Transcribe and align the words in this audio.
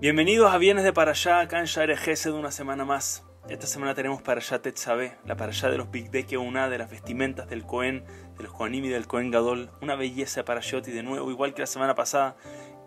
Bienvenidos 0.00 0.52
a 0.52 0.58
Bienes 0.58 0.82
de 0.82 0.92
Parashá, 0.92 1.40
acá 1.40 1.60
en 1.60 1.66
Share 1.66 1.96
de 1.96 2.32
una 2.32 2.50
semana 2.50 2.84
más. 2.84 3.24
Esta 3.48 3.66
semana 3.66 3.94
tenemos 3.94 4.20
Parashá 4.20 4.60
Tetzabé, 4.60 5.16
la 5.24 5.36
Parashá 5.36 5.70
de 5.70 5.78
los 5.78 5.90
Bigdeke 5.90 6.36
una 6.36 6.68
de 6.68 6.78
las 6.78 6.90
vestimentas 6.90 7.48
del 7.48 7.64
Cohen, 7.64 8.04
de 8.36 8.42
los 8.42 8.52
Kohanim 8.52 8.84
y 8.84 8.88
del 8.88 9.06
Cohen 9.06 9.30
Gadol. 9.30 9.70
Una 9.80 9.94
belleza 9.94 10.40
de 10.40 10.44
Parashot 10.44 10.84
de 10.84 11.02
nuevo, 11.04 11.30
igual 11.30 11.54
que 11.54 11.62
la 11.62 11.66
semana 11.66 11.94
pasada, 11.94 12.36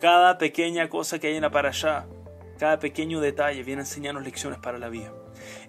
cada 0.01 0.37
pequeña 0.37 0.89
cosa 0.89 1.17
que 1.17 1.27
hay 1.27 1.37
en 1.37 1.43
la 1.43 1.49
Parashá, 1.49 2.07
cada 2.59 2.77
pequeño 2.77 3.21
detalle 3.21 3.63
viene 3.63 3.81
a 3.81 3.85
enseñarnos 3.85 4.23
lecciones 4.23 4.59
para 4.59 4.77
la 4.77 4.89
vida. 4.89 5.11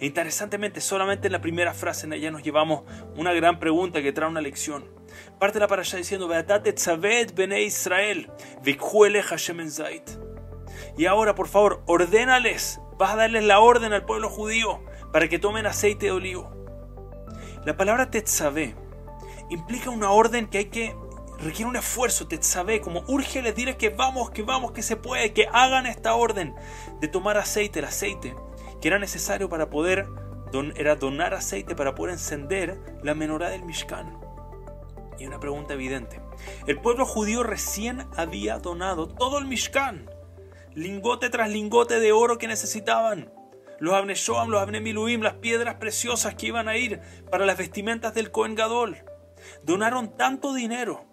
E 0.00 0.07
interesantemente, 0.07 0.80
solamente 0.80 1.29
en 1.29 1.32
la 1.32 1.41
primera 1.41 1.73
frase 1.73 2.07
en 2.07 2.14
ella 2.14 2.32
nos 2.32 2.43
llevamos 2.43 2.82
una 3.16 3.32
gran 3.32 3.61
pregunta 3.61 4.02
que 4.02 4.12
trae 4.12 4.29
una 4.29 4.41
lección. 4.41 4.86
Parte 5.39 5.61
la 5.61 5.68
Parashá 5.68 5.98
diciendo, 5.98 6.29
Tetzabet 6.29 7.34
bene 7.34 7.62
Israel, 7.62 8.29
Hashem 8.64 9.71
Zait. 9.71 10.28
Y 10.98 11.07
ahora, 11.07 11.36
por 11.36 11.46
favor, 11.46 11.80
ordénales, 11.86 12.80
vas 12.98 13.12
a 13.12 13.16
darles 13.16 13.44
la 13.44 13.61
orden 13.61 13.93
al 13.93 14.04
pueblo 14.04 14.29
judío 14.29 14.80
para 15.12 15.29
que 15.29 15.38
tomen 15.38 15.64
aceite 15.64 16.07
de 16.07 16.12
olivo. 16.12 16.50
La 17.64 17.76
palabra 17.76 18.11
tetzabé 18.11 18.74
implica 19.48 19.90
una 19.90 20.11
orden 20.11 20.48
que 20.48 20.58
hay 20.58 20.64
que 20.66 20.96
requiere 21.38 21.71
un 21.71 21.76
esfuerzo, 21.76 22.26
tetzabé, 22.26 22.80
como 22.80 23.04
urge 23.07 23.43
les 23.43 23.54
diré 23.54 23.76
que 23.76 23.90
vamos, 23.90 24.30
que 24.30 24.43
vamos, 24.43 24.72
que 24.72 24.82
se 24.82 24.96
puede, 24.96 25.32
que 25.32 25.46
hagan 25.52 25.86
esta 25.86 26.14
orden 26.16 26.57
de 27.00 27.07
tomar 27.07 27.36
aceite, 27.36 27.79
el 27.79 27.85
aceite 27.85 28.35
que 28.80 28.88
era 28.88 28.99
necesario 28.99 29.49
para 29.49 29.71
poder 29.71 30.08
era 30.74 30.96
donar 30.96 31.32
aceite 31.32 31.76
para 31.76 31.94
poder 31.94 32.14
encender 32.14 32.80
la 33.05 33.14
menorá 33.14 33.50
del 33.50 33.64
Mishkan. 33.64 34.19
Y 35.16 35.27
una 35.27 35.38
pregunta 35.38 35.74
evidente. 35.74 36.20
El 36.66 36.80
pueblo 36.80 37.05
judío 37.06 37.44
recién 37.44 38.08
había 38.16 38.58
donado 38.58 39.08
todo 39.08 39.38
el 39.38 39.46
Mishkan 39.46 40.17
lingote 40.74 41.30
tras 41.30 41.50
lingote 41.50 42.00
de 42.00 42.12
oro 42.12 42.38
que 42.38 42.48
necesitaban. 42.48 43.33
Los 43.80 43.94
Abneshoam, 43.94 44.50
los 44.50 44.61
Abnemiluim, 44.61 45.20
las 45.22 45.34
piedras 45.34 45.77
preciosas 45.77 46.34
que 46.34 46.47
iban 46.47 46.69
a 46.69 46.77
ir 46.77 47.00
para 47.30 47.47
las 47.47 47.56
vestimentas 47.56 48.14
del 48.14 48.30
Cohen 48.30 48.55
Gadol. 48.55 48.96
Donaron 49.62 50.16
tanto 50.16 50.52
dinero. 50.52 51.05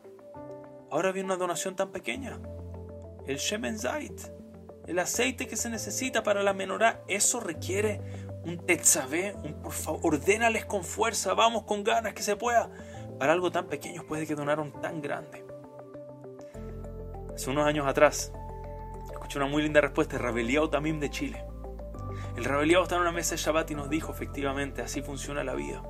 Ahora 0.90 1.12
viene 1.12 1.28
una 1.28 1.38
donación 1.38 1.76
tan 1.76 1.92
pequeña. 1.92 2.40
El 3.28 3.38
Shemen 3.38 3.78
Zait, 3.78 4.20
el 4.88 5.00
aceite 5.00 5.48
que 5.48 5.56
se 5.56 5.70
necesita 5.70 6.24
para 6.24 6.44
la 6.44 6.54
menorá, 6.54 7.04
eso 7.08 7.40
requiere 7.40 8.02
un 8.44 8.66
tetzabé, 8.66 9.36
un 9.44 9.62
por 9.62 9.74
favor, 9.74 10.00
ordénales 10.04 10.66
con 10.66 10.84
fuerza, 10.84 11.34
vamos 11.34 11.64
con 11.64 11.84
ganas 11.84 12.14
que 12.14 12.24
se 12.24 12.36
pueda. 12.36 12.70
Para 13.20 13.34
algo 13.34 13.52
tan 13.52 13.68
pequeño 13.68 14.04
puede 14.06 14.28
que 14.28 14.36
donaron 14.36 14.72
tan 14.82 15.02
grande. 15.02 15.46
Hace 17.34 17.50
unos 17.50 17.66
años 17.66 17.88
atrás, 17.88 18.32
escuché 19.12 19.38
una 19.38 19.48
muy 19.48 19.64
linda 19.64 19.82
respuesta 19.82 20.18
de 20.18 20.24
Rabeliao 20.24 20.70
Tamim 20.70 21.00
de 21.00 21.10
Chile. 21.10 21.46
El 22.36 22.44
Rabeliao 22.44 22.84
está 22.84 22.96
en 22.96 23.02
una 23.02 23.12
mesa 23.12 23.36
de 23.36 23.42
Shabbat 23.42 23.72
y 23.72 23.76
nos 23.76 23.90
dijo, 23.90 24.12
efectivamente, 24.12 24.82
así 24.82 25.02
funciona 25.02 25.44
la 25.44 25.56
vida. 25.56 25.82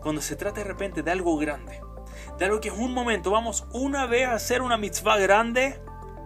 Cuando 0.00 0.20
se 0.20 0.36
trata 0.36 0.60
de 0.60 0.64
repente 0.64 1.02
de 1.02 1.10
algo 1.10 1.36
grande, 1.38 1.80
de 2.38 2.44
algo 2.44 2.60
que 2.60 2.68
es 2.68 2.74
un 2.74 2.92
momento, 2.92 3.30
vamos 3.30 3.66
una 3.72 4.06
vez 4.06 4.26
a 4.26 4.34
hacer 4.34 4.62
una 4.62 4.76
mitzvah 4.76 5.18
grande, 5.18 5.80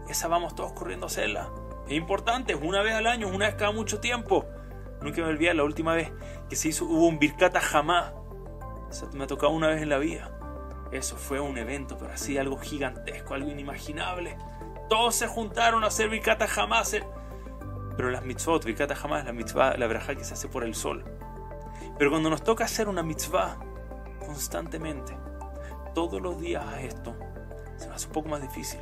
esa 0.08 0.28
vamos 0.28 0.54
todos 0.54 0.72
corriendo 0.72 1.06
a 1.06 1.08
hacerla. 1.08 1.50
Es 1.86 1.92
importante, 1.92 2.52
es 2.52 2.60
una 2.60 2.82
vez 2.82 2.94
al 2.94 3.06
año, 3.06 3.28
una 3.28 3.46
vez 3.46 3.54
cada 3.54 3.72
mucho 3.72 4.00
tiempo. 4.00 4.44
Nunca 5.00 5.20
me 5.22 5.28
olvidé 5.28 5.54
la 5.54 5.64
última 5.64 5.94
vez 5.94 6.12
que 6.48 6.56
se 6.56 6.68
hizo, 6.68 6.84
hubo 6.84 7.06
un 7.06 7.18
Birkata 7.18 7.60
jamás. 7.60 8.12
Eso 8.90 9.08
me 9.14 9.24
ha 9.24 9.26
tocado 9.26 9.52
una 9.52 9.68
vez 9.68 9.82
en 9.82 9.88
la 9.88 9.98
vida. 9.98 10.30
Eso 10.92 11.16
fue 11.16 11.40
un 11.40 11.56
evento, 11.56 11.96
pero 11.98 12.12
así 12.12 12.36
algo 12.36 12.58
gigantesco, 12.58 13.34
algo 13.34 13.50
inimaginable. 13.50 14.36
Todos 14.88 15.14
se 15.14 15.26
juntaron 15.26 15.84
a 15.84 15.88
hacer 15.88 16.08
Birkata 16.08 16.46
jamás. 16.46 16.96
Pero 17.96 18.10
las 18.10 18.24
mitzvot, 18.24 18.64
Birkata 18.64 18.94
jamás, 18.94 19.24
la 19.24 19.32
mitzvah, 19.32 19.76
la 19.76 19.86
verajá 19.86 20.14
que 20.14 20.24
se 20.24 20.34
hace 20.34 20.48
por 20.48 20.64
el 20.64 20.74
sol. 20.74 21.04
Pero 21.98 22.10
cuando 22.10 22.30
nos 22.30 22.42
toca 22.42 22.64
hacer 22.64 22.88
una 22.88 23.02
mitzvah 23.02 23.58
constantemente, 24.24 25.16
todos 25.94 26.20
los 26.20 26.40
días 26.40 26.64
a 26.64 26.80
esto, 26.80 27.14
se 27.76 27.86
nos 27.86 27.96
hace 27.96 28.06
un 28.06 28.12
poco 28.12 28.28
más 28.28 28.42
difícil. 28.42 28.80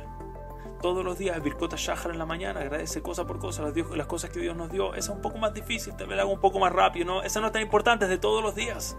Todos 0.81 1.05
los 1.05 1.17
días 1.17 1.41
Birkota 1.43 1.75
Shahar 1.77 2.11
en 2.11 2.17
la 2.17 2.25
mañana, 2.25 2.61
agradece 2.61 3.01
cosa 3.01 3.27
por 3.27 3.37
cosa 3.37 3.61
las, 3.61 3.75
las 3.75 4.07
cosas 4.07 4.31
que 4.31 4.39
Dios 4.39 4.55
nos 4.55 4.71
dio. 4.71 4.95
Esa 4.95 5.11
es 5.11 5.15
un 5.15 5.21
poco 5.21 5.37
más 5.37 5.53
difícil, 5.53 5.93
vez 5.93 6.09
la 6.09 6.23
hago 6.23 6.33
un 6.33 6.39
poco 6.39 6.59
más 6.59 6.71
rápido, 6.71 7.05
¿no? 7.05 7.23
Esa 7.23 7.39
no 7.39 7.47
es 7.47 7.53
tan 7.53 7.61
importante, 7.61 8.05
es 8.05 8.09
de 8.09 8.17
todos 8.17 8.41
los 8.41 8.55
días. 8.55 8.97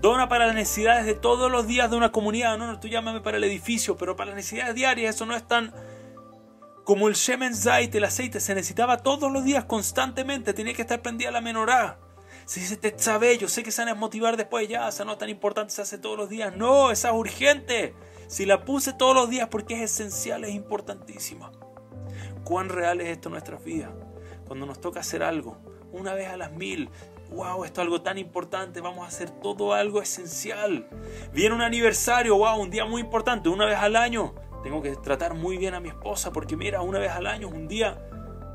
Dona 0.00 0.28
para 0.28 0.46
las 0.46 0.54
necesidades 0.54 1.06
de 1.06 1.14
todos 1.14 1.50
los 1.50 1.66
días 1.66 1.90
de 1.90 1.96
una 1.96 2.12
comunidad. 2.12 2.58
No, 2.58 2.66
no, 2.66 2.80
tú 2.80 2.88
llámame 2.88 3.20
para 3.20 3.36
el 3.36 3.44
edificio, 3.44 3.96
pero 3.96 4.16
para 4.16 4.30
las 4.30 4.36
necesidades 4.36 4.74
diarias 4.74 5.14
eso 5.14 5.26
no 5.26 5.34
es 5.34 5.46
tan 5.46 5.72
como 6.86 7.08
el 7.08 7.14
Shemen 7.14 7.56
Zait, 7.56 7.92
el 7.96 8.04
aceite, 8.04 8.38
se 8.38 8.54
necesitaba 8.54 8.98
todos 8.98 9.30
los 9.30 9.42
días, 9.42 9.64
constantemente, 9.64 10.54
tenía 10.54 10.72
que 10.72 10.82
estar 10.82 11.02
prendida 11.02 11.32
la 11.32 11.40
menorá. 11.40 11.98
Se 12.44 12.60
dice 12.60 12.94
sabe, 12.96 13.36
yo 13.38 13.48
sé 13.48 13.64
que 13.64 13.72
se 13.72 13.82
van 13.82 13.88
a 13.88 13.96
motivar 13.96 14.36
después, 14.36 14.68
ya, 14.68 14.86
esa 14.86 15.04
no 15.04 15.12
es 15.12 15.18
tan 15.18 15.28
importante, 15.28 15.72
se 15.72 15.82
hace 15.82 15.98
todos 15.98 16.16
los 16.16 16.28
días. 16.28 16.56
No, 16.56 16.92
esa 16.92 17.08
es 17.08 17.14
urgente. 17.16 17.96
Si 18.28 18.46
la 18.46 18.64
puse 18.64 18.92
todos 18.92 19.16
los 19.16 19.28
días 19.28 19.48
porque 19.48 19.74
es 19.74 19.90
esencial, 19.90 20.44
es 20.44 20.54
importantísima. 20.54 21.50
¿Cuán 22.44 22.68
real 22.68 23.00
es 23.00 23.08
esto 23.08 23.30
en 23.30 23.32
nuestras 23.32 23.64
vidas? 23.64 23.90
Cuando 24.46 24.64
nos 24.64 24.80
toca 24.80 25.00
hacer 25.00 25.24
algo, 25.24 25.58
una 25.90 26.14
vez 26.14 26.28
a 26.28 26.36
las 26.36 26.52
mil, 26.52 26.88
wow, 27.30 27.64
esto 27.64 27.80
es 27.80 27.84
algo 27.84 28.02
tan 28.02 28.16
importante, 28.16 28.80
vamos 28.80 29.04
a 29.04 29.08
hacer 29.08 29.30
todo 29.30 29.74
algo 29.74 30.00
esencial. 30.00 30.88
Viene 31.32 31.52
un 31.52 31.62
aniversario, 31.62 32.36
wow, 32.36 32.60
un 32.60 32.70
día 32.70 32.84
muy 32.84 33.00
importante, 33.00 33.48
una 33.48 33.66
vez 33.66 33.76
al 33.76 33.96
año, 33.96 34.36
tengo 34.62 34.82
que 34.82 34.96
tratar 34.96 35.34
muy 35.34 35.58
bien 35.58 35.74
a 35.74 35.80
mi 35.80 35.88
esposa 35.88 36.32
porque 36.32 36.56
mira, 36.56 36.80
una 36.80 36.98
vez 36.98 37.10
al 37.10 37.26
año, 37.26 37.48
un 37.48 37.68
día. 37.68 38.08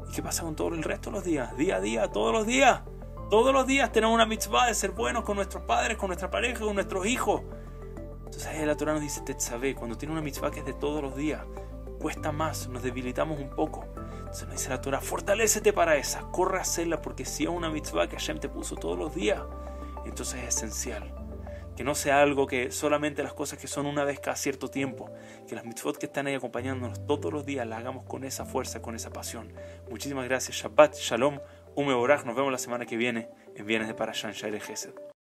¿Y 0.09 0.11
qué 0.13 0.21
pasa 0.21 0.43
con 0.43 0.55
todo 0.55 0.69
el 0.69 0.83
resto 0.83 1.09
de 1.09 1.15
los 1.15 1.23
días? 1.23 1.55
Día 1.57 1.77
a 1.77 1.81
día, 1.81 2.07
todos 2.07 2.33
los 2.33 2.45
días. 2.45 2.81
Todos 3.29 3.53
los 3.53 3.65
días 3.65 3.91
tenemos 3.91 4.13
una 4.13 4.25
mitzvah 4.25 4.67
de 4.67 4.73
ser 4.73 4.91
buenos 4.91 5.23
con 5.23 5.37
nuestros 5.37 5.63
padres, 5.63 5.97
con 5.97 6.07
nuestra 6.07 6.29
pareja, 6.29 6.65
con 6.65 6.75
nuestros 6.75 7.05
hijos. 7.05 7.41
Entonces 8.25 8.65
la 8.65 8.75
Torah 8.75 8.93
nos 8.93 9.01
dice, 9.01 9.21
sabe 9.37 9.73
cuando 9.73 9.97
tiene 9.97 10.11
una 10.11 10.21
mitzvah 10.21 10.51
que 10.51 10.59
es 10.59 10.65
de 10.65 10.73
todos 10.73 11.01
los 11.01 11.15
días, 11.15 11.41
cuesta 11.99 12.31
más, 12.33 12.67
nos 12.67 12.83
debilitamos 12.83 13.39
un 13.39 13.49
poco. 13.49 13.85
Entonces 13.95 14.47
nos 14.47 14.57
dice 14.57 14.69
la 14.69 14.81
Torah, 14.81 14.99
fortalécete 14.99 15.71
para 15.71 15.95
esa, 15.95 16.21
corre 16.31 16.57
a 16.57 16.61
hacerla 16.61 17.01
porque 17.01 17.23
si 17.23 17.43
es 17.43 17.49
una 17.49 17.69
mitzvah 17.69 18.07
que 18.09 18.17
Hashem 18.17 18.39
te 18.39 18.49
puso 18.49 18.75
todos 18.75 18.97
los 18.97 19.15
días, 19.15 19.41
entonces 20.05 20.43
es 20.43 20.57
esencial 20.57 21.20
que 21.75 21.83
no 21.83 21.95
sea 21.95 22.21
algo 22.21 22.47
que 22.47 22.71
solamente 22.71 23.23
las 23.23 23.33
cosas 23.33 23.59
que 23.59 23.67
son 23.67 23.85
una 23.85 24.03
vez 24.03 24.19
cada 24.19 24.35
cierto 24.35 24.69
tiempo, 24.69 25.09
que 25.47 25.55
las 25.55 25.65
mitzvot 25.65 25.97
que 25.97 26.05
están 26.05 26.27
ahí 26.27 26.35
acompañándonos 26.35 27.05
todos 27.05 27.31
los 27.31 27.45
días 27.45 27.67
las 27.67 27.79
hagamos 27.79 28.05
con 28.05 28.23
esa 28.23 28.45
fuerza, 28.45 28.81
con 28.81 28.95
esa 28.95 29.11
pasión. 29.11 29.53
Muchísimas 29.89 30.25
gracias, 30.25 30.57
Shabbat, 30.57 30.95
Shalom, 30.95 31.39
Ume 31.75 31.93
Borach, 31.93 32.25
nos 32.25 32.35
vemos 32.35 32.51
la 32.51 32.57
semana 32.57 32.85
que 32.85 32.97
viene 32.97 33.29
en 33.55 33.65
Viernes 33.65 33.87
de 33.87 33.95
Parashan 33.95 34.33
Shaire 34.33 34.59
Gesed. 34.59 35.10